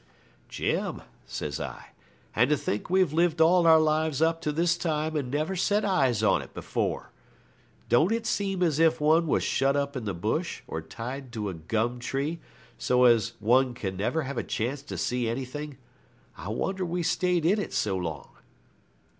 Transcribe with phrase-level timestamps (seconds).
[0.49, 1.89] 'Jim,' says I,
[2.35, 5.85] 'and to think we've lived all our lives up to this time and never set
[5.85, 7.11] eyes on it before.
[7.87, 11.49] Don't it seem as if one was shut up in the bush, or tied to
[11.49, 12.39] a gum tree,
[12.79, 15.77] so as one can never have a chance to see anything?
[16.35, 18.29] I wonder we stayed in it so long.'